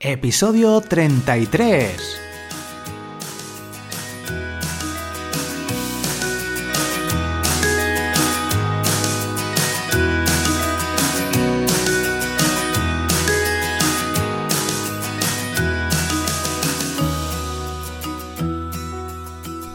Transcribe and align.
Episodio 0.00 0.80
33. 0.82 2.20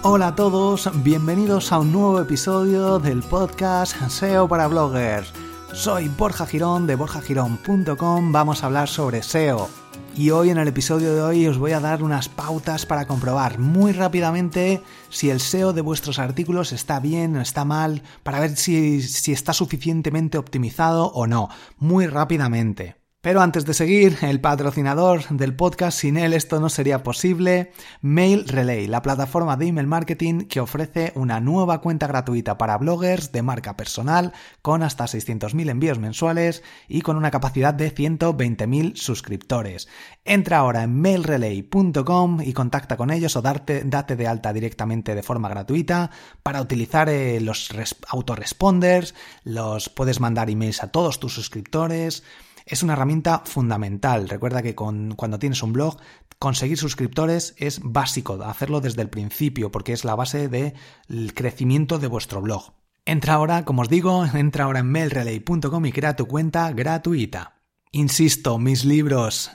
Hola 0.04 0.27
a 0.27 0.36
todos, 0.36 0.90
bienvenidos 1.04 1.72
a 1.72 1.80
un 1.80 1.91
nuevo 1.91 2.20
episodio 2.20 2.99
del 2.99 3.24
podcast 3.24 3.96
SEO 4.10 4.48
para 4.48 4.68
bloggers. 4.68 5.34
Soy 5.74 6.08
Borja 6.10 6.46
Girón 6.46 6.88
de 6.88 6.96
borjagirón.com, 6.96 8.32
vamos 8.32 8.63
a 8.63 8.66
hablar 8.68 8.90
sobre 8.90 9.24
SEO. 9.24 9.79
Y 10.20 10.32
hoy 10.32 10.50
en 10.50 10.58
el 10.58 10.68
episodio 10.68 11.16
de 11.16 11.22
hoy 11.22 11.48
os 11.48 11.58
voy 11.58 11.72
a 11.72 11.80
dar 11.80 12.04
unas 12.04 12.27
pautas 12.27 12.86
para 12.86 13.08
comprobar 13.08 13.58
muy 13.58 13.94
rápidamente 13.94 14.82
si 15.07 15.30
el 15.30 15.40
SEO 15.40 15.71
de 15.71 15.80
vuestros 15.80 16.20
artículos 16.20 16.74
está 16.74 16.99
bien 16.99 17.38
o 17.38 17.41
está 17.41 17.63
mal, 17.63 18.04
para 18.21 18.41
ver 18.41 18.58
si, 18.58 19.02
si 19.02 19.32
está 19.32 19.54
suficientemente 19.54 20.38
optimizado 20.38 21.05
o 21.05 21.26
no, 21.26 21.48
muy 21.77 22.05
rápidamente. 22.05 22.99
Pero 23.21 23.41
antes 23.41 23.65
de 23.65 23.73
seguir, 23.73 24.17
el 24.21 24.39
patrocinador 24.39 25.27
del 25.27 25.53
podcast, 25.53 25.99
sin 25.99 26.15
él 26.15 26.34
esto 26.34 26.62
no 26.62 26.70
sería 26.70 27.03
posible, 27.03 27.73
Mail 27.99 28.48
Relay, 28.48 28.87
la 28.87 29.01
plataforma 29.01 29.57
de 29.57 29.67
email 29.67 29.87
marketing 29.87 30.45
que 30.45 30.62
ofrece 30.62 31.12
una 31.15 31.41
nueva 31.41 31.81
cuenta 31.81 32.07
gratuita 32.07 32.57
para 32.57 32.77
bloggers 32.77 33.34
de 33.34 33.41
marca 33.41 33.75
personal 33.75 34.31
con 34.62 34.84
hasta 34.84 35.03
600.000 35.03 35.70
envíos 35.70 35.99
mensuales 35.99 36.63
y 36.87 37.01
con 37.01 37.17
una 37.17 37.29
capacidad 37.29 37.73
de 37.73 37.93
120.000 37.93 38.95
suscriptores. 38.95 39.90
Entra 40.23 40.59
ahora 40.59 40.84
en 40.84 41.01
mailrelay.com 41.01 42.40
y 42.41 42.53
contacta 42.53 42.95
con 42.95 43.12
ellos 43.12 43.35
o 43.35 43.41
date, 43.41 43.84
date 43.84 44.15
de 44.15 44.27
alta 44.27 44.53
directamente 44.53 45.13
de 45.13 45.23
forma 45.23 45.49
gratuita 45.49 46.09
para 46.41 46.62
utilizar 46.62 47.09
eh, 47.09 47.41
los 47.41 47.70
autoresponders, 48.07 49.13
los 49.43 49.90
puedes 49.90 50.21
mandar 50.21 50.49
emails 50.49 50.84
a 50.84 50.87
todos 50.87 51.20
tus 51.20 51.34
suscriptores, 51.34 52.23
es 52.70 52.84
una 52.84 52.93
herramienta 52.93 53.41
fundamental. 53.45 54.29
Recuerda 54.29 54.62
que 54.62 54.75
cuando 54.75 55.39
tienes 55.39 55.62
un 55.63 55.73
blog, 55.73 55.98
conseguir 56.37 56.77
suscriptores 56.77 57.53
es 57.57 57.81
básico, 57.84 58.41
hacerlo 58.43 58.79
desde 58.79 59.01
el 59.01 59.09
principio, 59.09 59.71
porque 59.71 59.93
es 59.93 60.05
la 60.05 60.15
base 60.15 60.48
del 60.48 61.34
crecimiento 61.34 61.99
de 61.99 62.07
vuestro 62.07 62.41
blog. 62.41 62.73
Entra 63.05 63.34
ahora, 63.34 63.65
como 63.65 63.81
os 63.81 63.90
digo, 63.90 64.25
entra 64.34 64.66
ahora 64.66 64.79
en 64.79 64.91
mailrelay.com 64.91 65.85
y 65.85 65.91
crea 65.91 66.16
tu 66.16 66.28
cuenta 66.28 66.72
gratuita. 66.72 67.59
Insisto, 67.91 68.59
mis 68.59 68.85
libros, 68.85 69.50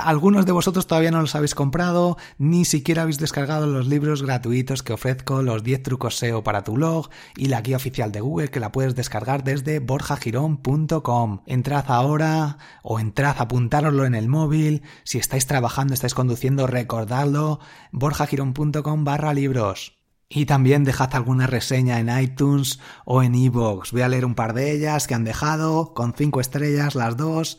algunos 0.00 0.46
de 0.46 0.52
vosotros 0.52 0.86
todavía 0.86 1.10
no 1.10 1.20
los 1.20 1.34
habéis 1.34 1.56
comprado, 1.56 2.18
ni 2.38 2.64
siquiera 2.64 3.02
habéis 3.02 3.18
descargado 3.18 3.66
los 3.66 3.88
libros 3.88 4.22
gratuitos 4.22 4.84
que 4.84 4.92
ofrezco, 4.92 5.42
los 5.42 5.64
10 5.64 5.82
trucos 5.82 6.16
SEO 6.16 6.44
para 6.44 6.62
tu 6.62 6.74
blog 6.74 7.10
y 7.36 7.46
la 7.46 7.62
guía 7.62 7.78
oficial 7.78 8.12
de 8.12 8.20
Google 8.20 8.50
que 8.50 8.60
la 8.60 8.70
puedes 8.70 8.94
descargar 8.94 9.42
desde 9.42 9.80
borjagirón.com. 9.80 11.42
Entrad 11.46 11.86
ahora 11.88 12.58
o 12.84 13.00
entrad, 13.00 13.34
apuntároslo 13.40 14.04
en 14.04 14.14
el 14.14 14.28
móvil, 14.28 14.82
si 15.02 15.18
estáis 15.18 15.48
trabajando, 15.48 15.92
estáis 15.92 16.14
conduciendo, 16.14 16.68
recordadlo, 16.68 17.58
borjagirón.com 17.90 19.02
barra 19.02 19.34
libros. 19.34 19.98
Y 20.28 20.46
también 20.46 20.84
dejad 20.84 21.12
alguna 21.16 21.48
reseña 21.48 21.98
en 21.98 22.08
iTunes 22.22 22.78
o 23.04 23.24
en 23.24 23.34
iVoox. 23.34 23.90
Voy 23.90 24.02
a 24.02 24.08
leer 24.08 24.24
un 24.24 24.36
par 24.36 24.54
de 24.54 24.70
ellas 24.70 25.08
que 25.08 25.14
han 25.14 25.24
dejado, 25.24 25.92
con 25.92 26.14
5 26.14 26.40
estrellas 26.40 26.94
las 26.94 27.16
dos. 27.16 27.58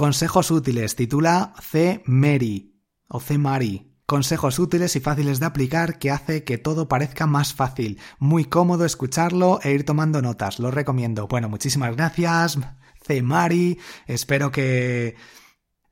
Consejos 0.00 0.50
útiles, 0.50 0.96
titula 0.96 1.52
C. 1.60 2.02
Mary 2.06 2.72
o 3.06 3.20
C. 3.20 3.36
Mari. 3.36 3.98
Consejos 4.06 4.58
útiles 4.58 4.96
y 4.96 5.00
fáciles 5.00 5.40
de 5.40 5.44
aplicar 5.44 5.98
que 5.98 6.10
hace 6.10 6.42
que 6.42 6.56
todo 6.56 6.88
parezca 6.88 7.26
más 7.26 7.52
fácil. 7.52 7.98
Muy 8.18 8.46
cómodo 8.46 8.86
escucharlo 8.86 9.60
e 9.62 9.72
ir 9.72 9.84
tomando 9.84 10.22
notas. 10.22 10.58
Lo 10.58 10.70
recomiendo. 10.70 11.28
Bueno, 11.28 11.50
muchísimas 11.50 11.94
gracias, 11.96 12.58
C. 13.02 13.20
Mari. 13.20 13.78
Espero 14.06 14.50
que 14.50 15.16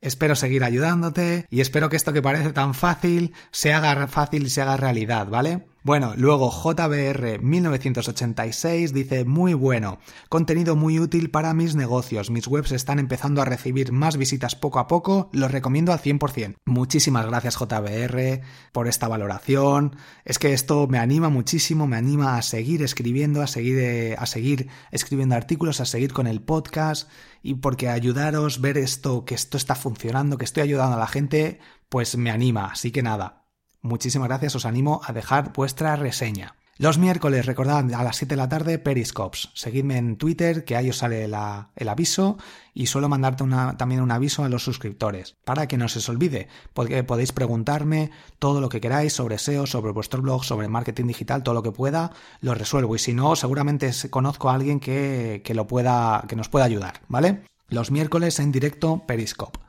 Espero 0.01 0.35
seguir 0.35 0.63
ayudándote 0.63 1.45
y 1.49 1.59
espero 1.59 1.89
que 1.89 1.97
esto 1.97 2.13
que 2.13 2.21
parece 2.21 2.53
tan 2.53 2.73
fácil 2.73 3.33
se 3.51 3.73
haga 3.73 4.07
fácil 4.07 4.45
y 4.45 4.49
se 4.49 4.61
haga 4.61 4.77
realidad, 4.77 5.27
¿vale? 5.27 5.67
Bueno, 5.81 6.13
luego 6.17 6.51
JBR 6.51 7.41
1986 7.41 8.93
dice 8.93 9.23
muy 9.23 9.53
bueno, 9.53 9.99
contenido 10.27 10.75
muy 10.75 10.99
útil 10.99 11.31
para 11.31 11.53
mis 11.53 11.75
negocios, 11.75 12.29
mis 12.29 12.47
webs 12.47 12.73
están 12.73 12.99
empezando 12.99 13.41
a 13.41 13.45
recibir 13.45 13.93
más 13.93 14.17
visitas 14.17 14.57
poco 14.57 14.79
a 14.79 14.87
poco, 14.87 15.29
los 15.31 15.51
recomiendo 15.51 15.93
al 15.93 16.01
100%. 16.01 16.57
Muchísimas 16.65 17.25
gracias 17.27 17.57
JBR 17.57 18.41
por 18.73 18.89
esta 18.89 19.07
valoración, 19.07 19.95
es 20.25 20.37
que 20.37 20.51
esto 20.51 20.85
me 20.87 20.99
anima 20.99 21.29
muchísimo, 21.29 21.87
me 21.87 21.95
anima 21.95 22.35
a 22.35 22.41
seguir 22.41 22.83
escribiendo, 22.83 23.41
a 23.41 23.47
seguir, 23.47 24.15
a 24.17 24.25
seguir 24.25 24.67
escribiendo 24.91 25.35
artículos, 25.35 25.79
a 25.79 25.85
seguir 25.85 26.11
con 26.11 26.27
el 26.27 26.41
podcast. 26.41 27.09
Y 27.41 27.55
porque 27.55 27.87
ayudaros, 27.87 28.59
ver 28.59 28.77
esto, 28.77 29.23
que 29.23 29.33
esto 29.33 29.55
está 29.55 29.75
funcionando, 29.75 30.37
que 30.37 30.43
estoy 30.43 30.63
ayudando 30.63 30.97
a 30.97 30.99
la 30.99 31.07
gente, 31.07 31.59
pues 31.87 32.17
me 32.17 32.31
anima, 32.31 32.65
así 32.65 32.91
que 32.91 33.01
nada, 33.01 33.38
Muchísimas 33.81 34.27
gracias, 34.27 34.55
os 34.55 34.65
animo 34.65 35.01
a 35.05 35.13
dejar 35.13 35.53
vuestra 35.53 35.95
reseña. 35.95 36.55
Los 36.81 36.97
miércoles, 36.97 37.45
recordad, 37.45 37.93
a 37.93 38.03
las 38.05 38.15
7 38.15 38.35
de 38.35 38.37
la 38.37 38.47
tarde, 38.47 38.79
Periscopes. 38.79 39.49
Seguidme 39.53 39.97
en 39.97 40.15
Twitter, 40.15 40.63
que 40.63 40.77
ahí 40.77 40.89
os 40.89 40.99
sale 40.99 41.25
el 41.25 41.89
aviso, 41.89 42.37
y 42.73 42.85
suelo 42.85 43.09
mandarte 43.09 43.43
también 43.77 43.99
un 43.99 44.11
aviso 44.11 44.45
a 44.45 44.49
los 44.49 44.63
suscriptores, 44.63 45.35
para 45.43 45.67
que 45.67 45.75
no 45.75 45.89
se 45.89 45.99
os 45.99 46.07
olvide, 46.07 46.47
porque 46.73 47.03
podéis 47.03 47.33
preguntarme 47.33 48.11
todo 48.39 48.61
lo 48.61 48.69
que 48.69 48.79
queráis 48.79 49.11
sobre 49.11 49.39
SEO, 49.39 49.67
sobre 49.67 49.91
vuestro 49.91 50.21
blog, 50.21 50.45
sobre 50.45 50.69
marketing 50.69 51.07
digital, 51.07 51.43
todo 51.43 51.55
lo 51.55 51.63
que 51.63 51.73
pueda, 51.73 52.13
lo 52.39 52.55
resuelvo. 52.55 52.95
Y 52.95 52.99
si 52.99 53.13
no, 53.13 53.35
seguramente 53.35 53.91
conozco 54.09 54.49
a 54.49 54.53
alguien 54.53 54.79
que, 54.79 55.41
que, 55.43 55.53
lo 55.53 55.67
pueda, 55.67 56.23
que 56.29 56.37
nos 56.37 56.47
pueda 56.47 56.63
ayudar, 56.63 57.01
¿vale? 57.09 57.43
Los 57.67 57.91
miércoles 57.91 58.39
en 58.39 58.53
directo, 58.53 59.03
Periscope. 59.05 59.59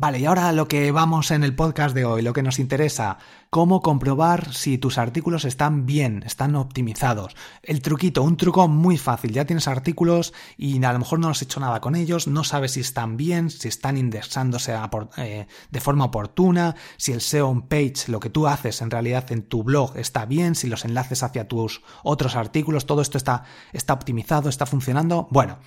Vale, 0.00 0.20
y 0.20 0.26
ahora 0.26 0.52
lo 0.52 0.68
que 0.68 0.92
vamos 0.92 1.32
en 1.32 1.42
el 1.42 1.56
podcast 1.56 1.92
de 1.92 2.04
hoy, 2.04 2.22
lo 2.22 2.32
que 2.32 2.44
nos 2.44 2.60
interesa, 2.60 3.18
cómo 3.50 3.80
comprobar 3.80 4.52
si 4.52 4.78
tus 4.78 4.98
artículos 4.98 5.44
están 5.44 5.86
bien, 5.86 6.22
están 6.26 6.54
optimizados. 6.56 7.34
El 7.62 7.80
truquito, 7.82 8.22
un 8.22 8.36
truco 8.36 8.68
muy 8.68 8.98
fácil, 8.98 9.32
ya 9.32 9.44
tienes 9.44 9.68
artículos 9.68 10.34
y 10.56 10.82
a 10.84 10.92
lo 10.92 10.98
mejor 10.98 11.18
no 11.18 11.28
has 11.28 11.42
hecho 11.42 11.60
nada 11.60 11.80
con 11.80 11.96
ellos, 11.96 12.26
no 12.26 12.44
sabes 12.44 12.72
si 12.72 12.80
están 12.80 13.16
bien, 13.16 13.50
si 13.50 13.68
están 13.68 13.96
indexándose 13.96 14.74
eh, 15.16 15.46
de 15.70 15.80
forma 15.80 16.06
oportuna, 16.06 16.76
si 16.96 17.12
el 17.12 17.20
SEO 17.20 17.66
page, 17.68 18.08
lo 18.08 18.20
que 18.20 18.30
tú 18.30 18.46
haces 18.46 18.82
en 18.82 18.90
realidad 18.90 19.30
en 19.32 19.42
tu 19.42 19.64
blog 19.64 19.96
está 19.96 20.26
bien, 20.26 20.54
si 20.54 20.68
los 20.68 20.84
enlaces 20.84 21.22
hacia 21.22 21.48
tus 21.48 21.82
otros 22.02 22.36
artículos, 22.36 22.86
todo 22.86 23.02
esto 23.02 23.16
está, 23.16 23.44
está 23.72 23.94
optimizado, 23.94 24.48
está 24.48 24.66
funcionando. 24.66 25.28
Bueno, 25.30 25.58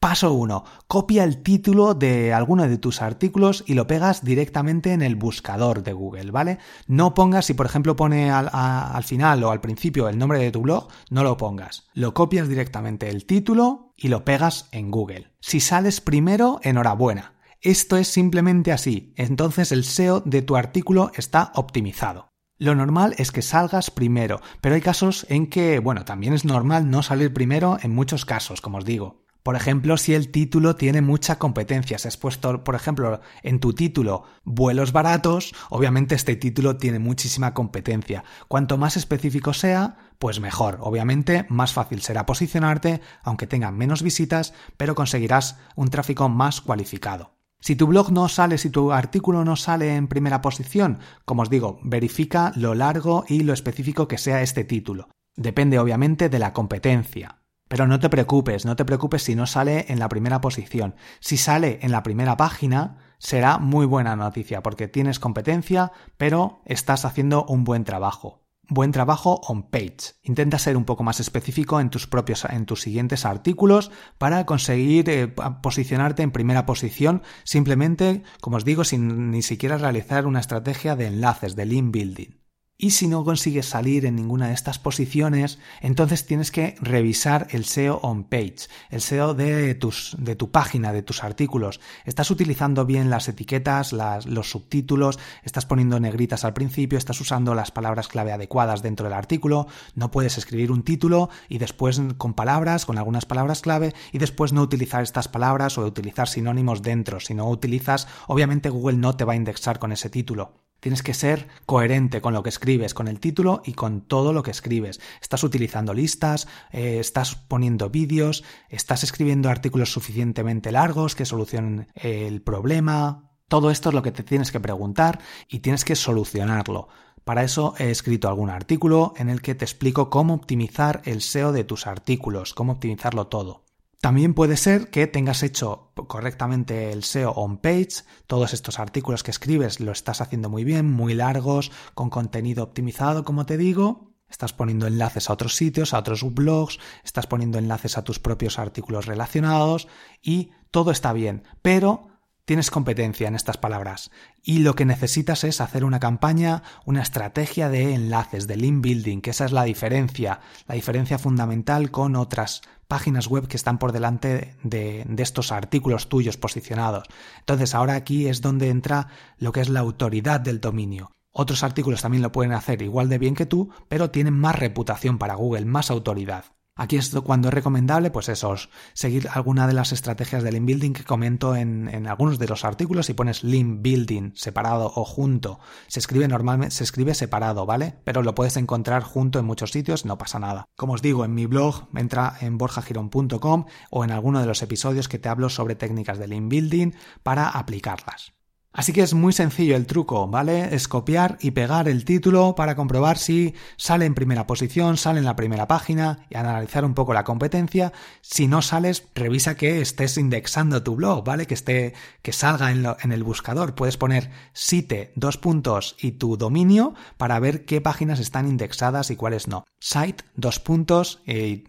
Paso 0.00 0.32
1. 0.32 0.64
Copia 0.86 1.24
el 1.24 1.42
título 1.42 1.92
de 1.92 2.32
alguno 2.32 2.66
de 2.66 2.78
tus 2.78 3.02
artículos 3.02 3.64
y 3.66 3.74
lo 3.74 3.86
pegas 3.86 4.24
directamente 4.24 4.94
en 4.94 5.02
el 5.02 5.14
buscador 5.14 5.82
de 5.82 5.92
Google, 5.92 6.30
¿vale? 6.30 6.56
No 6.86 7.12
pongas, 7.12 7.29
si 7.42 7.54
por 7.54 7.66
ejemplo 7.66 7.96
pone 7.96 8.30
al, 8.30 8.50
al, 8.52 9.04
final 9.04 9.42
o 9.44 9.50
al 9.50 9.60
principio 9.60 10.08
el 10.08 10.18
nombre 10.18 10.38
de 10.38 10.50
tu 10.50 10.60
blog, 10.60 10.88
no 11.10 11.22
lo 11.22 11.36
pongas. 11.36 11.88
Lo 11.94 12.14
copias 12.14 12.48
directamente 12.48 13.08
el 13.08 13.26
título 13.26 13.92
y 13.96 14.08
lo 14.08 14.24
pegas 14.24 14.68
en 14.72 14.90
Google. 14.90 15.32
Si 15.40 15.60
sales 15.60 16.00
primero, 16.00 16.60
enhorabuena. 16.62 17.34
Esto 17.60 17.96
es 17.96 18.08
simplemente 18.08 18.72
así. 18.72 19.12
Entonces 19.16 19.72
el 19.72 19.84
SEO 19.84 20.20
de 20.20 20.42
tu 20.42 20.56
artículo 20.56 21.12
está 21.14 21.52
optimizado. 21.54 22.30
Lo 22.60 22.74
normal 22.74 23.14
es 23.16 23.32
que 23.32 23.40
salgas 23.40 23.90
primero, 23.90 24.42
pero 24.60 24.74
hay 24.74 24.82
casos 24.82 25.26
en 25.30 25.46
que, 25.46 25.78
bueno, 25.78 26.04
también 26.04 26.34
es 26.34 26.44
normal 26.44 26.90
no 26.90 27.02
salir 27.02 27.32
primero 27.32 27.78
en 27.82 27.94
muchos 27.94 28.26
casos, 28.26 28.60
como 28.60 28.78
os 28.78 28.84
digo. 28.84 29.19
Por 29.42 29.56
ejemplo, 29.56 29.96
si 29.96 30.14
el 30.14 30.30
título 30.30 30.76
tiene 30.76 31.00
mucha 31.00 31.38
competencia, 31.38 31.98
si 31.98 32.08
has 32.08 32.16
puesto, 32.16 32.62
por 32.62 32.74
ejemplo, 32.74 33.20
en 33.42 33.58
tu 33.58 33.72
título 33.72 34.24
vuelos 34.44 34.92
baratos, 34.92 35.54
obviamente 35.70 36.14
este 36.14 36.36
título 36.36 36.76
tiene 36.76 36.98
muchísima 36.98 37.54
competencia. 37.54 38.24
Cuanto 38.48 38.76
más 38.76 38.96
específico 38.96 39.54
sea, 39.54 39.96
pues 40.18 40.40
mejor. 40.40 40.78
Obviamente, 40.80 41.46
más 41.48 41.72
fácil 41.72 42.02
será 42.02 42.26
posicionarte, 42.26 43.00
aunque 43.22 43.46
tenga 43.46 43.70
menos 43.70 44.02
visitas, 44.02 44.52
pero 44.76 44.94
conseguirás 44.94 45.58
un 45.74 45.88
tráfico 45.88 46.28
más 46.28 46.60
cualificado. 46.60 47.32
Si 47.60 47.76
tu 47.76 47.86
blog 47.86 48.10
no 48.10 48.28
sale, 48.28 48.56
si 48.58 48.70
tu 48.70 48.92
artículo 48.92 49.44
no 49.44 49.56
sale 49.56 49.96
en 49.96 50.08
primera 50.08 50.40
posición, 50.40 50.98
como 51.24 51.42
os 51.42 51.50
digo, 51.50 51.78
verifica 51.82 52.52
lo 52.56 52.74
largo 52.74 53.24
y 53.28 53.42
lo 53.42 53.52
específico 53.52 54.08
que 54.08 54.18
sea 54.18 54.42
este 54.42 54.64
título. 54.64 55.08
Depende 55.36 55.78
obviamente 55.78 56.28
de 56.28 56.38
la 56.38 56.52
competencia. 56.52 57.39
Pero 57.70 57.86
no 57.86 58.00
te 58.00 58.08
preocupes, 58.08 58.64
no 58.64 58.74
te 58.74 58.84
preocupes 58.84 59.22
si 59.22 59.36
no 59.36 59.46
sale 59.46 59.86
en 59.90 60.00
la 60.00 60.08
primera 60.08 60.40
posición. 60.40 60.96
Si 61.20 61.36
sale 61.36 61.78
en 61.82 61.92
la 61.92 62.02
primera 62.02 62.36
página, 62.36 62.96
será 63.18 63.58
muy 63.58 63.86
buena 63.86 64.16
noticia 64.16 64.60
porque 64.60 64.88
tienes 64.88 65.20
competencia, 65.20 65.92
pero 66.16 66.62
estás 66.64 67.04
haciendo 67.04 67.44
un 67.44 67.62
buen 67.62 67.84
trabajo. 67.84 68.42
Buen 68.68 68.90
trabajo 68.90 69.40
on 69.46 69.70
page. 69.70 70.16
Intenta 70.24 70.58
ser 70.58 70.76
un 70.76 70.84
poco 70.84 71.04
más 71.04 71.20
específico 71.20 71.78
en 71.78 71.90
tus 71.90 72.08
propios, 72.08 72.44
en 72.44 72.66
tus 72.66 72.80
siguientes 72.82 73.24
artículos 73.24 73.92
para 74.18 74.46
conseguir 74.46 75.08
eh, 75.08 75.28
posicionarte 75.62 76.24
en 76.24 76.32
primera 76.32 76.66
posición 76.66 77.22
simplemente, 77.44 78.24
como 78.40 78.56
os 78.56 78.64
digo, 78.64 78.82
sin 78.82 79.30
ni 79.30 79.42
siquiera 79.42 79.78
realizar 79.78 80.26
una 80.26 80.40
estrategia 80.40 80.96
de 80.96 81.06
enlaces, 81.06 81.54
de 81.54 81.66
link 81.66 81.92
building. 81.92 82.39
Y 82.82 82.92
si 82.92 83.08
no 83.08 83.26
consigues 83.26 83.66
salir 83.66 84.06
en 84.06 84.16
ninguna 84.16 84.48
de 84.48 84.54
estas 84.54 84.78
posiciones, 84.78 85.58
entonces 85.82 86.24
tienes 86.24 86.50
que 86.50 86.76
revisar 86.80 87.46
el 87.50 87.66
SEO 87.66 87.98
on 88.02 88.24
page, 88.24 88.68
el 88.88 89.02
SEO 89.02 89.34
de, 89.34 89.74
tus, 89.74 90.16
de 90.18 90.34
tu 90.34 90.50
página, 90.50 90.90
de 90.90 91.02
tus 91.02 91.22
artículos. 91.22 91.78
¿Estás 92.06 92.30
utilizando 92.30 92.86
bien 92.86 93.10
las 93.10 93.28
etiquetas, 93.28 93.92
los 93.92 94.50
subtítulos? 94.50 95.18
¿Estás 95.44 95.66
poniendo 95.66 96.00
negritas 96.00 96.42
al 96.46 96.54
principio? 96.54 96.96
¿Estás 96.96 97.20
usando 97.20 97.54
las 97.54 97.70
palabras 97.70 98.08
clave 98.08 98.32
adecuadas 98.32 98.80
dentro 98.80 99.04
del 99.04 99.12
artículo? 99.12 99.66
No 99.94 100.10
puedes 100.10 100.38
escribir 100.38 100.72
un 100.72 100.82
título 100.82 101.28
y 101.50 101.58
después 101.58 102.00
con 102.16 102.32
palabras, 102.32 102.86
con 102.86 102.96
algunas 102.96 103.26
palabras 103.26 103.60
clave, 103.60 103.92
y 104.10 104.16
después 104.16 104.54
no 104.54 104.62
utilizar 104.62 105.02
estas 105.02 105.28
palabras 105.28 105.76
o 105.76 105.84
utilizar 105.84 106.28
sinónimos 106.28 106.80
dentro. 106.80 107.20
Si 107.20 107.34
no 107.34 107.46
utilizas, 107.50 108.08
obviamente 108.26 108.70
Google 108.70 108.96
no 108.96 109.16
te 109.16 109.24
va 109.24 109.34
a 109.34 109.36
indexar 109.36 109.78
con 109.78 109.92
ese 109.92 110.08
título. 110.08 110.69
Tienes 110.80 111.02
que 111.02 111.14
ser 111.14 111.48
coherente 111.66 112.20
con 112.20 112.34
lo 112.34 112.42
que 112.42 112.48
escribes, 112.48 112.94
con 112.94 113.06
el 113.06 113.20
título 113.20 113.62
y 113.64 113.74
con 113.74 114.00
todo 114.00 114.32
lo 114.32 114.42
que 114.42 114.50
escribes. 114.50 115.00
Estás 115.20 115.44
utilizando 115.44 115.94
listas, 115.94 116.48
eh, 116.72 116.98
estás 116.98 117.36
poniendo 117.36 117.90
vídeos, 117.90 118.44
estás 118.68 119.04
escribiendo 119.04 119.50
artículos 119.50 119.92
suficientemente 119.92 120.72
largos 120.72 121.14
que 121.14 121.26
solucionen 121.26 121.88
el 121.94 122.42
problema. 122.42 123.30
Todo 123.48 123.70
esto 123.70 123.90
es 123.90 123.94
lo 123.94 124.02
que 124.02 124.12
te 124.12 124.22
tienes 124.22 124.52
que 124.52 124.60
preguntar 124.60 125.20
y 125.48 125.58
tienes 125.58 125.84
que 125.84 125.96
solucionarlo. 125.96 126.88
Para 127.24 127.44
eso 127.44 127.74
he 127.78 127.90
escrito 127.90 128.28
algún 128.28 128.48
artículo 128.48 129.12
en 129.16 129.28
el 129.28 129.42
que 129.42 129.54
te 129.54 129.64
explico 129.64 130.08
cómo 130.08 130.34
optimizar 130.34 131.02
el 131.04 131.20
SEO 131.20 131.52
de 131.52 131.64
tus 131.64 131.86
artículos, 131.86 132.54
cómo 132.54 132.72
optimizarlo 132.72 133.26
todo. 133.26 133.69
También 134.00 134.32
puede 134.32 134.56
ser 134.56 134.88
que 134.88 135.06
tengas 135.06 135.42
hecho 135.42 135.92
correctamente 135.94 136.90
el 136.90 137.04
SEO 137.04 137.32
on 137.32 137.58
page, 137.58 138.04
todos 138.26 138.54
estos 138.54 138.78
artículos 138.78 139.22
que 139.22 139.30
escribes 139.30 139.78
lo 139.78 139.92
estás 139.92 140.22
haciendo 140.22 140.48
muy 140.48 140.64
bien, 140.64 140.90
muy 140.90 141.12
largos, 141.12 141.70
con 141.94 142.08
contenido 142.08 142.64
optimizado, 142.64 143.24
como 143.24 143.44
te 143.44 143.58
digo, 143.58 144.14
estás 144.30 144.54
poniendo 144.54 144.86
enlaces 144.86 145.28
a 145.28 145.34
otros 145.34 145.54
sitios, 145.54 145.92
a 145.92 145.98
otros 145.98 146.22
blogs, 146.34 146.78
estás 147.04 147.26
poniendo 147.26 147.58
enlaces 147.58 147.98
a 147.98 148.04
tus 148.04 148.18
propios 148.18 148.58
artículos 148.58 149.04
relacionados 149.04 149.86
y 150.22 150.52
todo 150.70 150.92
está 150.92 151.12
bien, 151.12 151.42
pero 151.60 152.08
tienes 152.50 152.72
competencia 152.72 153.28
en 153.28 153.36
estas 153.36 153.58
palabras 153.58 154.10
y 154.42 154.58
lo 154.58 154.74
que 154.74 154.84
necesitas 154.84 155.44
es 155.44 155.60
hacer 155.60 155.84
una 155.84 156.00
campaña, 156.00 156.64
una 156.84 157.00
estrategia 157.00 157.68
de 157.68 157.94
enlaces, 157.94 158.48
de 158.48 158.56
link 158.56 158.82
building, 158.82 159.20
que 159.20 159.30
esa 159.30 159.44
es 159.44 159.52
la 159.52 159.62
diferencia, 159.62 160.40
la 160.66 160.74
diferencia 160.74 161.20
fundamental 161.20 161.92
con 161.92 162.16
otras 162.16 162.62
páginas 162.88 163.28
web 163.28 163.46
que 163.46 163.56
están 163.56 163.78
por 163.78 163.92
delante 163.92 164.56
de, 164.64 165.06
estos 165.18 165.52
artículos 165.52 166.08
tuyos 166.08 166.38
posicionados. 166.38 167.06
Entonces 167.38 167.72
ahora 167.72 167.94
aquí 167.94 168.26
es 168.26 168.40
donde 168.40 168.68
entra 168.68 169.06
lo 169.38 169.52
que 169.52 169.60
es 169.60 169.68
la 169.68 169.78
autoridad 169.78 170.40
del 170.40 170.60
dominio. 170.60 171.12
Otros 171.30 171.62
artículos 171.62 172.02
también 172.02 172.24
lo 172.24 172.32
pueden 172.32 172.50
hacer 172.50 172.82
igual 172.82 173.08
de 173.08 173.18
bien 173.18 173.36
que 173.36 173.46
tú, 173.46 173.70
pero 173.88 174.10
tienen 174.10 174.36
más 174.36 174.58
reputación 174.58 175.18
para 175.18 175.36
Google, 175.36 175.66
más 175.66 175.88
autoridad. 175.92 176.46
Aquí 176.80 176.96
es 176.96 177.10
cuando 177.10 177.48
es 177.48 177.54
recomendable, 177.54 178.10
pues 178.10 178.30
eso, 178.30 178.54
seguir 178.94 179.28
alguna 179.34 179.66
de 179.66 179.74
las 179.74 179.92
estrategias 179.92 180.42
de 180.42 180.50
link 180.50 180.64
building 180.64 180.92
que 180.94 181.04
comento 181.04 181.54
en, 181.54 182.06
algunos 182.06 182.38
de 182.38 182.48
los 182.48 182.64
artículos. 182.64 183.04
Si 183.04 183.12
pones 183.12 183.44
link 183.44 183.82
building 183.82 184.32
separado 184.34 184.90
o 184.94 185.04
junto, 185.04 185.60
se 185.88 186.00
escribe 186.00 186.26
normalmente, 186.26 186.74
se 186.74 186.84
escribe 186.84 187.12
separado, 187.12 187.66
¿vale? 187.66 187.96
Pero 188.04 188.22
lo 188.22 188.34
puedes 188.34 188.56
encontrar 188.56 189.02
junto 189.02 189.38
en 189.38 189.44
muchos 189.44 189.72
sitios, 189.72 190.06
no 190.06 190.16
pasa 190.16 190.38
nada. 190.38 190.64
Como 190.74 190.94
os 190.94 191.02
digo, 191.02 191.26
en 191.26 191.34
mi 191.34 191.44
blog, 191.44 191.86
entra 191.94 192.38
en 192.40 192.56
borjagiron.com 192.56 193.66
o 193.90 194.02
en 194.02 194.10
alguno 194.10 194.40
de 194.40 194.46
los 194.46 194.62
episodios 194.62 195.06
que 195.06 195.18
te 195.18 195.28
hablo 195.28 195.50
sobre 195.50 195.74
técnicas 195.74 196.18
de 196.18 196.28
link 196.28 196.48
building 196.48 196.92
para 197.22 197.50
aplicarlas. 197.50 198.39
Así 198.72 198.92
que 198.92 199.02
es 199.02 199.14
muy 199.14 199.32
sencillo 199.32 199.74
el 199.74 199.86
truco, 199.86 200.28
¿vale? 200.28 200.74
Es 200.74 200.86
copiar 200.86 201.38
y 201.40 201.50
pegar 201.50 201.88
el 201.88 202.04
título 202.04 202.54
para 202.54 202.76
comprobar 202.76 203.18
si 203.18 203.54
sale 203.76 204.06
en 204.06 204.14
primera 204.14 204.46
posición, 204.46 204.96
sale 204.96 205.18
en 205.18 205.24
la 205.24 205.34
primera 205.34 205.66
página 205.66 206.26
y 206.30 206.36
analizar 206.36 206.84
un 206.84 206.94
poco 206.94 207.12
la 207.12 207.24
competencia. 207.24 207.92
Si 208.20 208.46
no 208.46 208.62
sales, 208.62 209.08
revisa 209.16 209.56
que 209.56 209.80
estés 209.80 210.16
indexando 210.18 210.84
tu 210.84 210.94
blog, 210.94 211.24
¿vale? 211.24 211.46
Que 211.46 211.54
esté, 211.54 211.94
que 212.22 212.32
salga 212.32 212.70
en, 212.70 213.12
el 213.12 213.24
buscador. 213.24 213.74
Puedes 213.74 213.96
poner 213.96 214.30
site, 214.52 215.12
dos 215.16 215.36
puntos 215.36 215.96
y 216.00 216.12
tu 216.12 216.36
dominio 216.36 216.94
para 217.16 217.40
ver 217.40 217.64
qué 217.64 217.80
páginas 217.80 218.20
están 218.20 218.46
indexadas 218.46 219.10
y 219.10 219.16
cuáles 219.16 219.48
no. 219.48 219.64
Site, 219.80 220.22
dos 220.36 220.60
puntos 220.60 221.22
y 221.26 221.64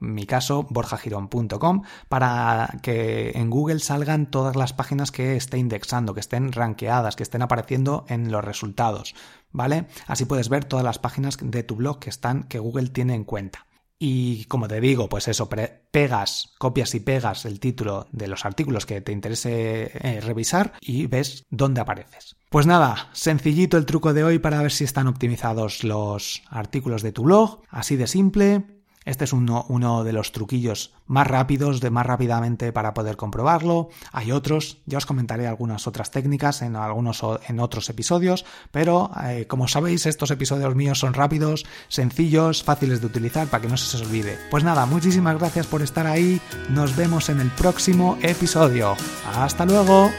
mi 0.00 0.26
caso, 0.26 0.66
borjagirón.com 0.68 1.82
para 2.08 2.78
que 2.82 3.30
en 3.34 3.48
Google 3.48 3.78
salgan 3.78 4.30
todas 4.30 4.56
las 4.56 4.72
páginas 4.72 5.12
que 5.12 5.36
esté 5.46 5.58
indexando, 5.58 6.12
que 6.12 6.20
estén 6.20 6.52
rankeadas, 6.52 7.16
que 7.16 7.22
estén 7.22 7.42
apareciendo 7.42 8.04
en 8.08 8.30
los 8.30 8.44
resultados, 8.44 9.14
¿vale? 9.52 9.86
Así 10.06 10.24
puedes 10.24 10.48
ver 10.48 10.64
todas 10.64 10.84
las 10.84 10.98
páginas 10.98 11.38
de 11.40 11.62
tu 11.62 11.76
blog 11.76 11.98
que 12.00 12.10
están 12.10 12.42
que 12.44 12.58
Google 12.58 12.88
tiene 12.88 13.14
en 13.14 13.24
cuenta. 13.24 13.66
Y 13.98 14.44
como 14.44 14.68
te 14.68 14.80
digo, 14.80 15.08
pues 15.08 15.26
eso, 15.26 15.48
pegas, 15.48 16.52
copias 16.58 16.94
y 16.94 17.00
pegas 17.00 17.46
el 17.46 17.60
título 17.60 18.06
de 18.12 18.28
los 18.28 18.44
artículos 18.44 18.84
que 18.84 19.00
te 19.00 19.12
interese 19.12 19.90
eh, 19.94 20.20
revisar 20.20 20.74
y 20.82 21.06
ves 21.06 21.44
dónde 21.48 21.80
apareces. 21.80 22.36
Pues 22.50 22.66
nada, 22.66 23.08
sencillito 23.12 23.78
el 23.78 23.86
truco 23.86 24.12
de 24.12 24.24
hoy 24.24 24.38
para 24.38 24.60
ver 24.60 24.72
si 24.72 24.84
están 24.84 25.06
optimizados 25.06 25.82
los 25.82 26.42
artículos 26.50 27.02
de 27.02 27.12
tu 27.12 27.22
blog, 27.22 27.62
así 27.70 27.96
de 27.96 28.06
simple, 28.06 28.75
este 29.06 29.24
es 29.24 29.32
uno, 29.32 30.04
de 30.04 30.12
los 30.12 30.32
truquillos 30.32 30.92
más 31.06 31.26
rápidos, 31.26 31.80
de 31.80 31.90
más 31.90 32.04
rápidamente 32.04 32.72
para 32.72 32.92
poder 32.92 33.16
comprobarlo. 33.16 33.88
Hay 34.12 34.32
otros, 34.32 34.78
ya 34.84 34.98
os 34.98 35.06
comentaré 35.06 35.46
algunas 35.46 35.86
otras 35.86 36.10
técnicas 36.10 36.60
en 36.62 36.76
algunos 36.76 37.22
en 37.48 37.60
otros 37.60 37.88
episodios, 37.88 38.44
pero 38.72 39.10
eh, 39.24 39.46
como 39.46 39.68
sabéis, 39.68 40.06
estos 40.06 40.30
episodios 40.30 40.74
míos 40.74 40.98
son 40.98 41.14
rápidos, 41.14 41.64
sencillos, 41.88 42.64
fáciles 42.64 43.00
de 43.00 43.06
utilizar 43.06 43.46
para 43.46 43.62
que 43.62 43.68
no 43.68 43.76
se 43.76 43.96
os 43.96 44.02
olvide. 44.02 44.38
Pues 44.50 44.64
nada, 44.64 44.84
muchísimas 44.86 45.38
gracias 45.38 45.66
por 45.66 45.82
estar 45.82 46.06
ahí. 46.06 46.40
Nos 46.68 46.96
vemos 46.96 47.28
en 47.28 47.40
el 47.40 47.50
próximo 47.50 48.18
episodio. 48.22 48.96
Hasta 49.34 49.64
luego. 49.64 50.10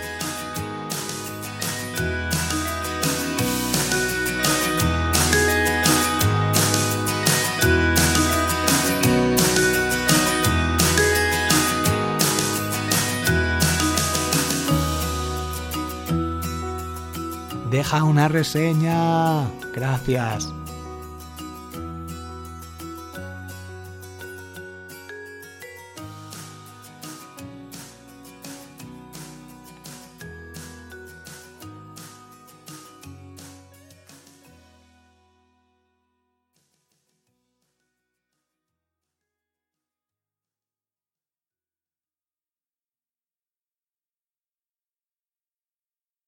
Deja 17.70 18.04
una 18.04 18.28
reseña. 18.28 19.44
Gracias. 19.74 20.54